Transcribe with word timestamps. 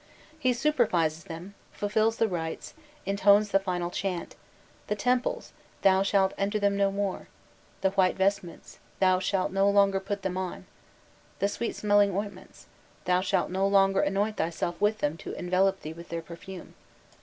He 0.39 0.51
supervises 0.51 1.25
them, 1.25 1.53
fulfils 1.71 2.17
the 2.17 2.27
rites, 2.27 2.73
intones 3.05 3.49
the 3.51 3.59
final 3.59 3.91
chant: 3.91 4.35
"The 4.87 4.95
temples, 4.95 5.53
thou 5.83 6.01
shalt 6.01 6.33
enter 6.39 6.57
them 6.57 6.75
no 6.75 6.91
more; 6.91 7.27
the 7.81 7.91
white 7.91 8.15
vestments, 8.15 8.79
thou 8.99 9.19
shalt 9.19 9.51
no 9.51 9.69
longer 9.69 9.99
put 9.99 10.23
them 10.23 10.37
on; 10.37 10.65
the 11.37 11.47
sweet 11.47 11.75
smelling 11.75 12.15
ointments, 12.17 12.65
thou 13.05 13.21
shalt 13.21 13.51
no 13.51 13.67
longer 13.67 13.99
anoint 14.01 14.37
thyself 14.37 14.81
with 14.81 14.97
them 15.01 15.17
to 15.17 15.33
envelop 15.33 15.81
thee 15.81 15.93
with 15.93 16.09
their 16.09 16.23
perfume. 16.23 16.73